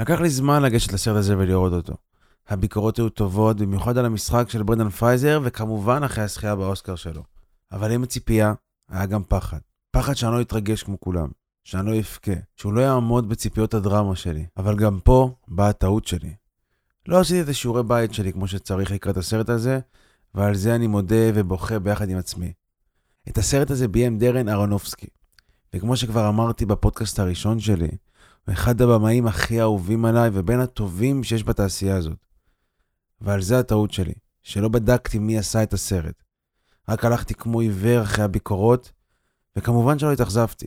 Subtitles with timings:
[0.00, 1.94] לקח לי זמן לגשת לסרט הזה ולראות אותו.
[2.48, 7.22] הביקורות היו טובות, במיוחד על המשחק של ברנדן פרייזר, וכמובן אחרי הזכייה באוסקר שלו.
[7.72, 8.54] אבל עם הציפייה,
[8.88, 9.58] היה גם פחד.
[9.90, 11.28] פחד שאני לא אתרגש כמו כולם,
[11.64, 14.46] שאני לא אבכה, שהוא לא יעמוד בציפיות הדרמה שלי.
[14.56, 16.34] אבל גם פה באה הטעות שלי.
[17.08, 19.78] לא עשיתי את השיעורי בית שלי כמו שצריך לקראת הסרט הזה,
[20.34, 22.52] ועל זה אני מודה ובוכה ביחד עם עצמי.
[23.28, 25.06] את הסרט הזה ביים דרן ארונופסקי,
[25.74, 27.88] וכמו שכבר אמרתי בפודקאסט הראשון שלי,
[28.52, 32.26] אחד הבמאים הכי אהובים עליי ובין הטובים שיש בתעשייה הזאת.
[33.20, 36.22] ועל זה הטעות שלי, שלא בדקתי מי עשה את הסרט.
[36.88, 38.92] רק הלכתי כמו עיוור אחרי הביקורות,
[39.56, 40.66] וכמובן שלא התאכזבתי.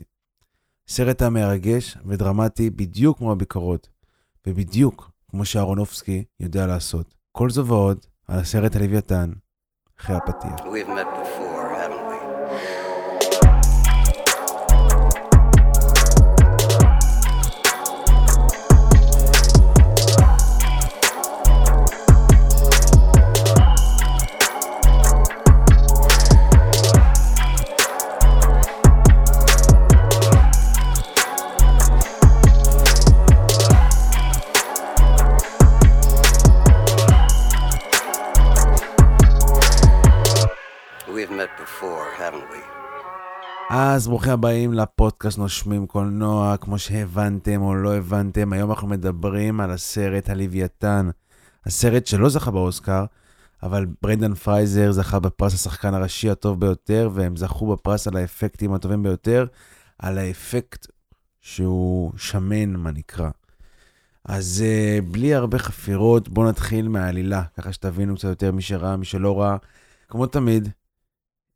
[0.88, 3.88] סרט היה מרגש ודרמטי בדיוק כמו הביקורות,
[4.46, 7.14] ובדיוק כמו שאהרונובסקי יודע לעשות.
[7.32, 9.32] כל זו ועוד על הסרט הלוויתן,
[10.00, 10.60] אחרי הפתיח.
[43.72, 49.70] אז ברוכים הבאים לפודקאסט נושמים קולנוע, כמו שהבנתם או לא הבנתם, היום אנחנו מדברים על
[49.70, 51.10] הסרט הלוויתן,
[51.66, 53.04] הסרט שלא זכה באוסקר,
[53.62, 59.02] אבל ברנדן פרייזר זכה בפרס השחקן הראשי הטוב ביותר, והם זכו בפרס על האפקטים הטובים
[59.02, 59.46] ביותר,
[59.98, 60.86] על האפקט
[61.40, 63.30] שהוא שמן, מה נקרא.
[64.24, 69.04] אז uh, בלי הרבה חפירות, בואו נתחיל מהעלילה, ככה שתבינו קצת יותר מי שראה, מי
[69.04, 69.56] שלא ראה.
[70.08, 70.68] כמו תמיד,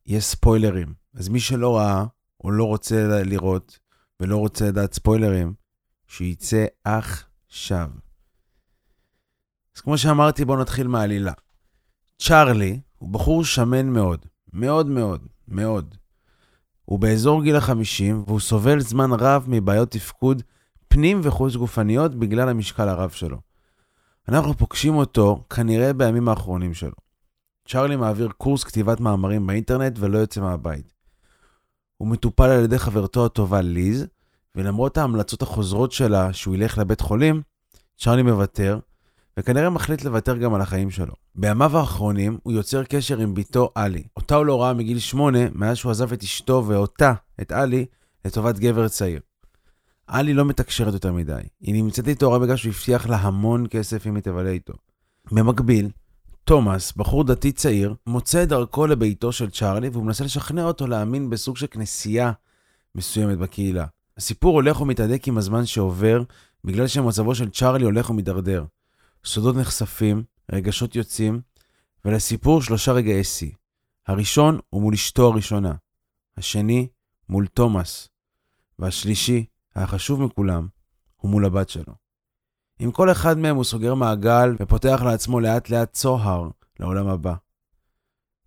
[0.07, 1.04] יש ספוילרים.
[1.15, 2.05] אז מי שלא ראה,
[2.45, 3.79] או לא רוצה לראות,
[4.21, 5.55] ולא רוצה לדעת ספוילרים,
[6.07, 7.91] שיצא עכשיו.
[9.77, 11.33] אז כמו שאמרתי, בואו נתחיל מהעלילה.
[12.19, 15.95] צ'ארלי הוא בחור שמן מאוד, מאוד מאוד, מאוד.
[16.85, 20.43] הוא באזור גיל החמישים, והוא סובל זמן רב מבעיות תפקוד
[20.89, 23.39] פנים וחוץ גופניות בגלל המשקל הרב שלו.
[24.29, 26.97] אנחנו פוגשים אותו כנראה בימים האחרונים שלו.
[27.69, 30.94] צ'ארלי מעביר קורס כתיבת מאמרים באינטרנט ולא יוצא מהבית.
[31.97, 34.07] הוא מטופל על ידי חברתו הטובה ליז,
[34.55, 37.43] ולמרות ההמלצות החוזרות שלה שהוא ילך לבית חולים,
[37.99, 38.79] צ'ארלי מוותר,
[39.39, 41.15] וכנראה מחליט לוותר גם על החיים שלו.
[41.35, 45.77] בימיו האחרונים הוא יוצר קשר עם בתו עלי, אותה הוא לא ראה מגיל שמונה, מאז
[45.77, 47.87] שהוא עזב את אשתו ואותה, את עלי,
[48.25, 49.21] לטובת גבר צעיר.
[50.07, 54.07] עלי לא מתקשרת יותר מדי, היא נמצאת איתו רק בגלל שהוא הבטיח לה המון כסף
[54.07, 54.73] אם היא תבלה איתו.
[55.33, 55.91] במקביל,
[56.45, 61.31] תומאס, בחור דתי צעיר, מוצא את דרכו לביתו של צ'ארלי והוא מנסה לשכנע אותו להאמין
[61.31, 62.33] בסוג של כנסייה
[62.95, 63.87] מסוימת בקהילה.
[64.17, 66.23] הסיפור הולך ומתהדק עם הזמן שעובר,
[66.65, 68.65] בגלל שמצבו של צ'ארלי הולך ומידרדר.
[69.25, 71.41] סודות נחשפים, רגשות יוצאים,
[72.05, 73.53] ולסיפור שלושה רגעי שיא.
[74.07, 75.75] הראשון הוא מול אשתו הראשונה,
[76.37, 76.89] השני
[77.29, 78.09] מול תומאס,
[78.79, 79.45] והשלישי,
[79.75, 80.69] החשוב מכולם,
[81.17, 81.95] הוא מול הבת שלו.
[82.79, 86.49] עם כל אחד מהם הוא סוגר מעגל ופותח לעצמו לאט לאט צוהר
[86.81, 87.35] לעולם הבא.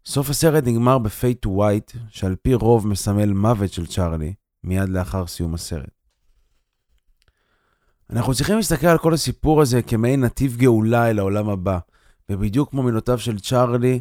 [0.06, 4.34] סוף הסרט נגמר ב fade white, שעל פי רוב מסמל מוות של צ'ארלי,
[4.64, 5.90] מיד לאחר סיום הסרט.
[8.10, 11.80] אנחנו צריכים להסתכל על כל הסיפור הזה כמעין נתיב גאולה אל העולם הבא,
[12.30, 14.00] ובדיוק כמו מילותיו של צ'ארלי,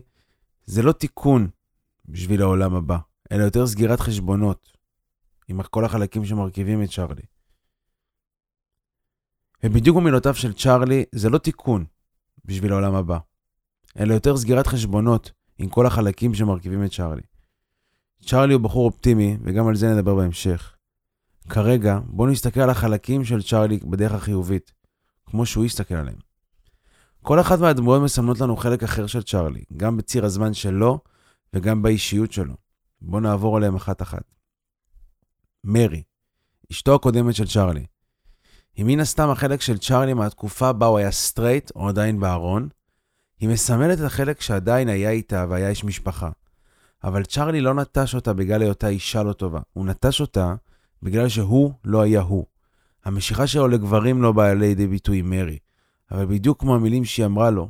[0.67, 1.49] זה לא תיקון
[2.09, 2.99] בשביל העולם הבא,
[3.33, 4.73] אלא יותר סגירת חשבונות
[5.49, 7.23] עם כל החלקים שמרכיבים את צ'ארלי.
[9.65, 11.85] ובדיוק במילותיו של צ'ארלי, זה לא תיקון
[12.45, 13.19] בשביל העולם הבא,
[13.99, 17.23] אלא יותר סגירת חשבונות עם כל החלקים שמרכיבים את צ'ארלי.
[18.27, 20.77] צ'ארלי הוא בחור אופטימי, וגם על זה נדבר בהמשך.
[21.49, 24.73] כרגע, בואו נסתכל על החלקים של צ'ארלי בדרך החיובית,
[25.27, 26.19] כמו שהוא יסתכל עליהם.
[27.23, 31.01] כל אחת מהדמויות מסמנות לנו חלק אחר של צ'ארלי, גם בציר הזמן שלו
[31.55, 32.55] וגם באישיות שלו.
[33.03, 34.35] בואו נעבור עליהם אחת-אחת.
[35.65, 36.03] מרי,
[36.73, 37.87] אשתו הקודמת של צ'ארלי.
[38.77, 42.69] היא מן הסתם החלק של צ'ארלי מהתקופה בה הוא היה סטרייט או עדיין בארון.
[43.41, 46.31] היא מסמלת את החלק שעדיין היה איתה והיה איש משפחה.
[47.05, 49.61] אבל צ'ארלי לא נטש אותה בגלל היותה אישה לא טובה.
[49.73, 50.55] הוא נטש אותה
[51.03, 52.45] בגלל שהוא לא היה הוא.
[53.05, 55.59] המשיכה שלו לגברים לא באה לידי ביטוי מרי.
[56.11, 57.69] אבל בדיוק כמו המילים שהיא אמרה לו,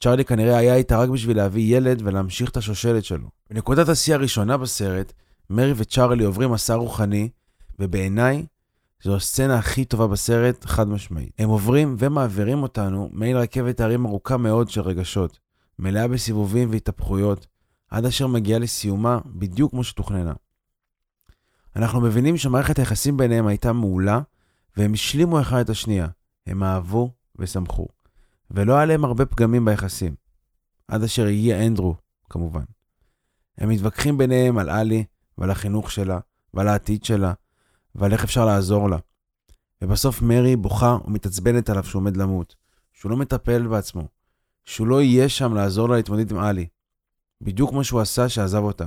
[0.00, 3.28] צ'ארלי כנראה היה איתה רק בשביל להביא ילד ולהמשיך את השושלת שלו.
[3.50, 5.12] בנקודת השיא הראשונה בסרט,
[5.50, 7.28] מרי וצ'ארלי עוברים מסע רוחני,
[7.78, 8.46] ובעיניי
[9.02, 11.32] זו הסצנה הכי טובה בסרט, חד משמעית.
[11.38, 15.38] הם עוברים ומעבירים אותנו מעין רכבת הרים ארוכה מאוד של רגשות,
[15.78, 17.46] מלאה בסיבובים והתהפכויות,
[17.90, 20.32] עד אשר מגיעה לסיומה בדיוק כמו שתוכננה.
[21.76, 24.20] אנחנו מבינים שמערכת היחסים ביניהם הייתה מעולה,
[24.76, 26.06] והם השלימו אחד את השנייה.
[26.46, 27.86] הם אהבו ושמחו,
[28.50, 30.14] ולא היה להם הרבה פגמים ביחסים.
[30.88, 31.94] עד אשר הגיע אנדרו,
[32.30, 32.64] כמובן.
[33.58, 35.04] הם מתווכחים ביניהם על עלי
[35.38, 36.18] ועל החינוך שלה,
[36.54, 37.32] ועל העתיד שלה,
[37.98, 38.96] ועל איך אפשר לעזור לה.
[39.82, 42.54] ובסוף מרי בוכה ומתעצבנת עליו שהוא עומד למות,
[42.92, 44.08] שהוא לא מטפל בעצמו,
[44.64, 46.66] שהוא לא יהיה שם לעזור לה להתמודד עם עלי.
[47.40, 48.86] בדיוק כמו שהוא עשה שעזב אותה.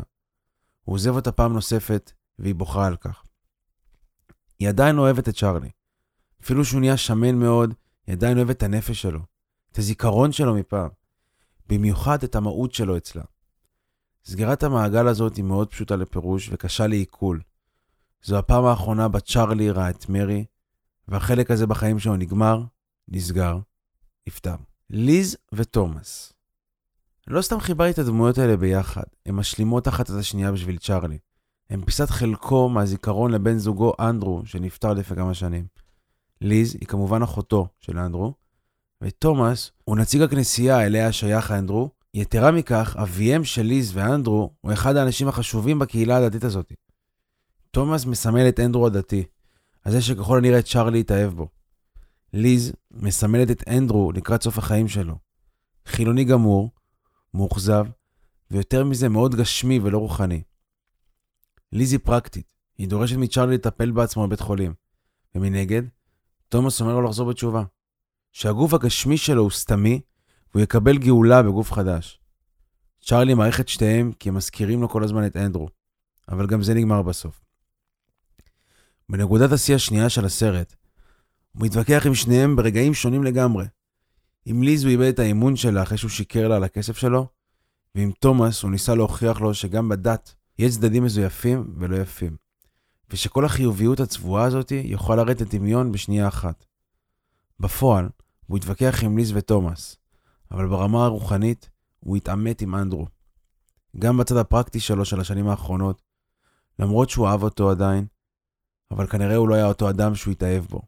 [0.84, 3.24] הוא עוזב אותה פעם נוספת, והיא בוכה על כך.
[4.60, 5.70] היא עדיין אוהבת את צ'ארלי.
[6.44, 7.74] אפילו שהוא נהיה שמן מאוד,
[8.08, 9.20] היא עדיין אוהבת את הנפש שלו,
[9.72, 10.90] את הזיכרון שלו מפעם.
[11.70, 13.24] במיוחד את המהות שלו אצלה.
[14.26, 17.42] סגירת המעגל הזאת היא מאוד פשוטה לפירוש וקשה לעיכול.
[18.24, 20.46] זו הפעם האחרונה בה צ'ארלי ראה את מרי,
[21.08, 22.64] והחלק הזה בחיים שלו נגמר,
[23.08, 23.60] נסגר,
[24.28, 24.56] נפטר.
[24.90, 26.34] ליז ותומאס.
[27.28, 31.18] לא סתם חיברתי את הדמויות האלה ביחד, הן משלימות אחת את השנייה בשביל צ'ארלי.
[31.70, 35.66] הן פיסת חלקו מהזיכרון לבן זוגו אנדרו, שנפטר לפני כמה שנים.
[36.42, 38.34] ליז היא כמובן אחותו של אנדרו,
[39.02, 41.90] ותומאס הוא נציג הכנסייה אליה שייך אנדרו.
[42.14, 46.74] יתרה מכך, אביהם של ליז ואנדרו הוא אחד האנשים החשובים בקהילה הדתית הזאת.
[47.72, 49.24] תומאס מסמל את אנדרו הדתי,
[49.84, 51.48] על זה שככל הנראה צ'ארלי התאהב בו.
[52.34, 55.18] ליז מסמלת את אנדרו לקראת סוף החיים שלו.
[55.86, 56.72] חילוני גמור,
[57.34, 57.86] מאוכזב,
[58.52, 60.42] ויותר מזה מאוד גשמי ולא רוחני.
[61.72, 64.74] ליז היא פרקטית, היא דורשת מצ'ארלי לטפל בעצמו בבית חולים.
[65.36, 65.82] ומנגד,
[66.50, 67.64] תומאס אומר לו לחזור בתשובה.
[68.32, 70.02] שהגוף הגשמי שלו הוא סתמי,
[70.54, 72.20] והוא יקבל גאולה בגוף חדש.
[73.02, 75.70] צ'ארלי מעריך את שתיהם כי הם מזכירים לו כל הזמן את אנדרו,
[76.30, 77.51] אבל גם זה נגמר בסוף.
[79.12, 80.76] בנקודת השיא השנייה של הסרט,
[81.54, 83.66] הוא מתווכח עם שניהם ברגעים שונים לגמרי.
[84.46, 87.28] עם ליז הוא איבד את האמון שלה אחרי שהוא שיקר לה על הכסף שלו,
[87.96, 92.36] ועם תומאס הוא ניסה להוכיח לו שגם בדת יש צדדים מזויפים ולא יפים,
[93.10, 96.66] ושכל החיוביות הצבועה הזאת יכולה לרדת לטמיון בשנייה אחת.
[97.60, 98.10] בפועל,
[98.46, 99.96] הוא התווכח עם ליז ותומאס,
[100.52, 101.70] אבל ברמה הרוחנית,
[102.00, 103.08] הוא התעמת עם אנדרו.
[104.00, 106.02] גם בצד הפרקטי שלו של השנים האחרונות,
[106.80, 108.06] למרות שהוא אהב אותו עדיין,
[108.92, 110.82] אבל כנראה הוא לא היה אותו אדם שהוא התאהב בו,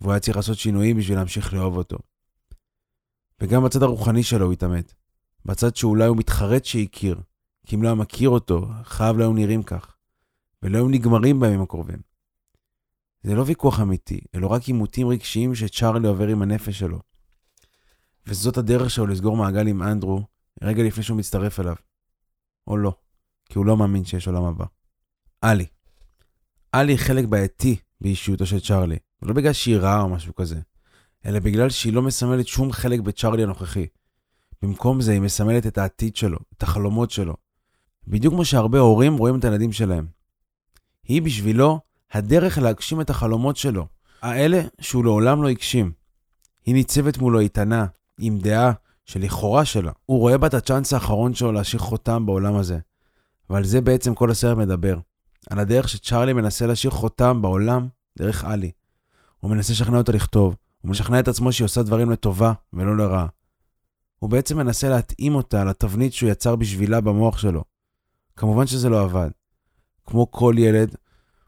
[0.00, 1.98] והוא היה צריך לעשות שינויים בשביל להמשיך לאהוב אותו.
[3.40, 4.94] וגם בצד הרוחני שלו הוא התעמת,
[5.44, 7.20] בצד שאולי הוא מתחרט שהכיר,
[7.66, 9.96] כי אם לא היה מכיר אותו, חייו לא היו נראים כך,
[10.62, 11.98] ולא היו נגמרים בימים הקרובים.
[13.22, 17.00] זה לא ויכוח אמיתי, אלא רק עימותים רגשיים שצ'ארלי עובר עם הנפש שלו.
[18.26, 20.22] וזאת הדרך שלו לסגור מעגל עם אנדרו
[20.62, 21.76] רגע לפני שהוא מצטרף אליו.
[22.66, 22.94] או לא,
[23.44, 24.64] כי הוא לא מאמין שיש עולם הבא.
[25.40, 25.66] עלי.
[26.72, 30.60] עלי היא חלק בעייתי באישיותו של צ'ארלי, ולא בגלל שהיא רעה או משהו כזה,
[31.26, 33.86] אלא בגלל שהיא לא מסמלת שום חלק בצ'ארלי הנוכחי.
[34.62, 37.34] במקום זה היא מסמלת את העתיד שלו, את החלומות שלו.
[38.08, 40.06] בדיוק כמו שהרבה הורים רואים את הילדים שלהם.
[41.04, 41.80] היא בשבילו
[42.12, 43.86] הדרך להגשים את החלומות שלו,
[44.22, 45.92] האלה שהוא לעולם לא הגשים.
[46.66, 47.86] היא ניצבת מולו איתנה,
[48.18, 48.72] עם דעה
[49.04, 49.92] שלכאורה שלה.
[50.06, 52.78] הוא רואה בה את הצ'אנס האחרון שלו להשאיר חותם בעולם הזה.
[53.50, 54.98] ועל זה בעצם כל הסרט מדבר.
[55.50, 58.70] על הדרך שצ'ארלי מנסה להשאיר חותם בעולם דרך עלי.
[59.40, 63.26] הוא מנסה לשכנע אותה לכתוב, הוא משכנע את עצמו שהיא עושה דברים לטובה ולא לרעה.
[64.18, 67.64] הוא בעצם מנסה להתאים אותה לתבנית שהוא יצר בשבילה במוח שלו.
[68.36, 69.30] כמובן שזה לא עבד.
[70.06, 70.96] כמו כל ילד,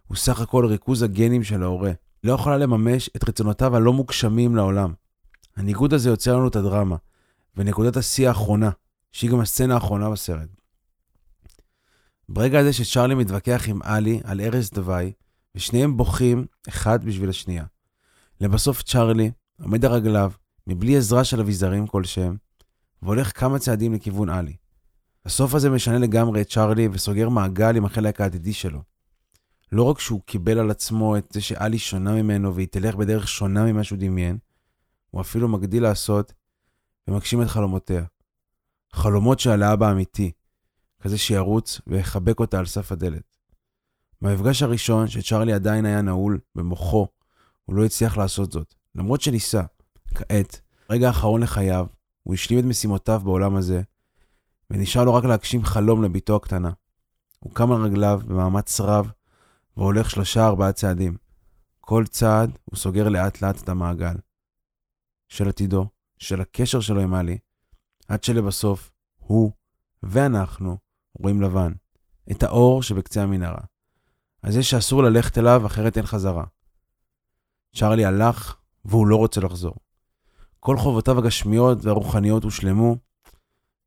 [0.06, 1.92] הוא סך הכל ריכוז הגנים של ההורה.
[2.24, 4.92] לא יכולה לממש את רצונותיו הלא מוגשמים לעולם.
[5.56, 6.96] הניגוד הזה יוצר לנו את הדרמה,
[7.56, 8.70] ונקודת השיא האחרונה,
[9.12, 10.48] שהיא גם הסצנה האחרונה בסרט.
[12.28, 15.12] ברגע הזה שצ'ארלי מתווכח עם עלי על ארז דווי,
[15.54, 17.64] ושניהם בוכים אחד בשביל השנייה.
[18.40, 19.30] לבסוף צ'ארלי
[19.62, 20.32] עומד על רגליו,
[20.66, 22.36] מבלי עזרה של אביזרים כלשהם,
[23.02, 24.56] והולך כמה צעדים לכיוון עלי.
[25.24, 28.82] הסוף הזה משנה לגמרי את צ'ארלי וסוגר מעגל עם החלק העתידי שלו.
[29.72, 33.64] לא רק שהוא קיבל על עצמו את זה שאלי שונה ממנו והיא תלך בדרך שונה
[33.64, 34.38] ממה שהוא דמיין,
[35.10, 36.32] הוא אפילו מגדיל לעשות
[37.08, 38.04] ומגשים את חלומותיה.
[38.92, 40.30] חלומות של האבא האמיתי,
[41.04, 43.36] כזה שירוץ ויחבק אותה על סף הדלת.
[44.22, 47.08] במפגש הראשון, שצ'ארלי עדיין היה נעול במוחו,
[47.64, 49.62] הוא לא הצליח לעשות זאת, למרות שניסה.
[50.14, 51.86] כעת, רגע האחרון לחייו,
[52.22, 53.82] הוא השלים את משימותיו בעולם הזה,
[54.70, 56.70] ונשאר לו רק להגשים חלום לביתו הקטנה.
[57.38, 59.10] הוא קם על רגליו במאמץ רב,
[59.76, 61.16] והולך שלושה ארבעה צעדים.
[61.80, 64.14] כל צעד הוא סוגר לאט לאט את המעגל.
[65.28, 65.86] של עתידו,
[66.18, 67.38] של הקשר שלו עם עלי,
[68.08, 69.52] עד שלבסוף הוא
[70.02, 70.78] ואנחנו
[71.14, 71.72] רואים לבן,
[72.30, 73.64] את האור שבקצה המנהרה.
[74.42, 76.44] אז זה שאסור ללכת אליו, אחרת אין חזרה.
[77.76, 79.74] צ'ארלי הלך, והוא לא רוצה לחזור.
[80.60, 82.96] כל חובותיו הגשמיות והרוחניות הושלמו,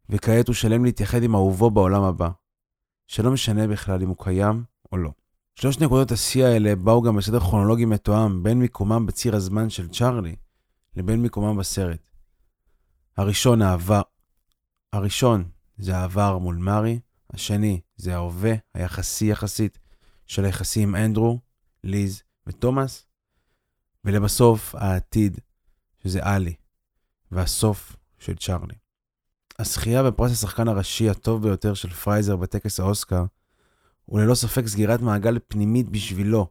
[0.09, 2.29] וכעת הוא שלם להתייחד עם אהובו בעולם הבא,
[3.07, 5.11] שלא משנה בכלל אם הוא קיים או לא.
[5.55, 10.35] שלוש נקודות השיא האלה באו גם בסדר כרונולוגי מתואם בין מיקומם בציר הזמן של צ'ארלי
[10.95, 12.09] לבין מיקומם בסרט.
[13.17, 14.01] הראשון, העבר.
[14.93, 16.99] הראשון זה העבר מול מארי,
[17.33, 19.79] השני זה ההווה, היחסי יחסית,
[20.27, 21.39] של היחסים עם אנדרו,
[21.83, 23.05] ליז ותומאס,
[24.05, 25.39] ולבסוף העתיד,
[26.03, 26.53] שזה אלי,
[27.31, 28.75] והסוף של צ'ארלי.
[29.59, 33.25] הזכייה בפרס השחקן הראשי הטוב ביותר של פרייזר בטקס האוסקר,
[34.05, 36.47] הוא ללא ספק סגירת מעגל פנימית בשבילו,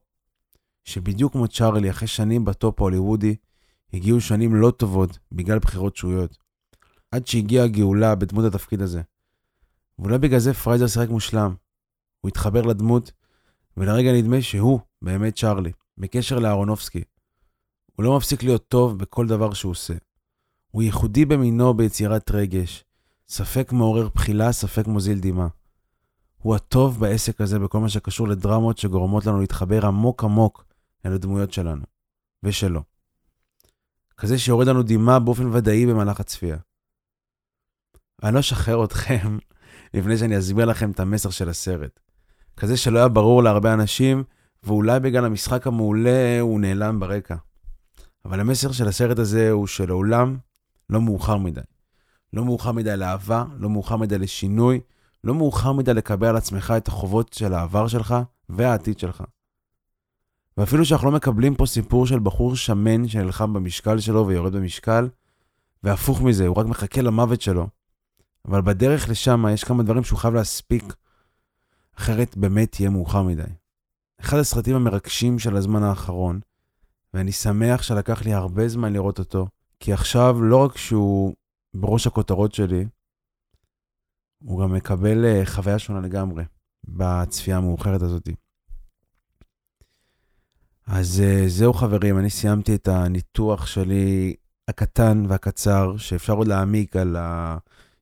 [0.84, 3.36] שבדיוק כמו צ'ארלי, אחרי שנים בטופ ההוליוודי,
[3.92, 6.38] הגיעו שנים לא טובות בגלל בחירות שגויות.
[7.10, 9.02] עד שהגיעה הגאולה בדמות התפקיד הזה.
[9.98, 11.54] ואולי בגלל זה פרייזר שיחק מושלם.
[12.20, 13.12] הוא התחבר לדמות,
[13.76, 17.02] ולרגע נדמה שהוא באמת צ'ארלי, בקשר לאהרונובסקי.
[17.96, 19.94] הוא לא מפסיק להיות טוב בכל דבר שהוא עושה.
[20.70, 22.84] הוא ייחודי במינו ביצירת רגש,
[23.28, 25.48] ספק מעורר בחילה, ספק מוזיל דמעה.
[26.38, 30.64] הוא הטוב בעסק הזה בכל מה שקשור לדרמות שגורמות לנו להתחבר עמוק עמוק
[31.06, 31.82] אל הדמויות שלנו,
[32.42, 32.82] ושלו.
[34.16, 36.56] כזה שיורד לנו דמעה באופן ודאי במהלך הצפייה.
[38.22, 39.38] אני לא אשחרר אתכם
[39.96, 42.00] לפני שאני אסביר לכם את המסר של הסרט.
[42.56, 44.24] כזה שלא היה ברור להרבה אנשים,
[44.64, 47.36] ואולי בגלל המשחק המעולה הוא נעלם ברקע.
[48.24, 50.36] אבל המסר של הסרט הזה הוא שלעולם
[50.90, 51.60] לא מאוחר מדי.
[52.32, 54.80] לא מאוחר מדי לאהבה, לא מאוחר מדי לשינוי,
[55.24, 58.14] לא מאוחר מדי לקבל על עצמך את החובות של העבר שלך
[58.48, 59.24] והעתיד שלך.
[60.56, 65.08] ואפילו שאנחנו לא מקבלים פה סיפור של בחור שמן שנלחם במשקל שלו ויורד במשקל,
[65.82, 67.68] והפוך מזה, הוא רק מחכה למוות שלו.
[68.46, 70.94] אבל בדרך לשם יש כמה דברים שהוא חייב להספיק,
[71.98, 73.42] אחרת באמת יהיה מאוחר מדי.
[74.20, 76.40] אחד הסרטים המרגשים של הזמן האחרון,
[77.14, 79.48] ואני שמח שלקח לי הרבה זמן לראות אותו,
[79.80, 81.34] כי עכשיו לא רק שהוא
[81.74, 82.86] בראש הכותרות שלי,
[84.38, 86.44] הוא גם מקבל אה, חוויה שונה לגמרי
[86.84, 88.28] בצפייה המאוחרת הזאת.
[90.86, 94.34] אז אה, זהו חברים, אני סיימתי את הניתוח שלי
[94.68, 97.16] הקטן והקצר, שאפשר עוד להעמיק על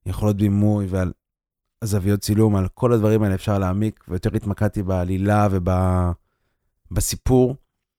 [0.07, 1.13] היכולות בימוי ועל
[1.83, 5.49] הזוויות צילום, על כל הדברים האלה אפשר להעמיק, ויותר התמקדתי בעלילה
[6.91, 7.57] ובסיפור,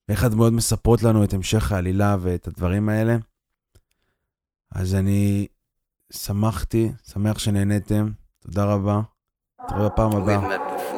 [0.08, 3.18] ואיך הדמויות מספרות לנו את המשך העלילה ואת הדברים האלה.
[4.72, 5.48] אז אני
[6.14, 9.02] שמחתי, שמח שנהניתם, תודה רבה.
[9.64, 10.95] נתראה בפעם הבאה.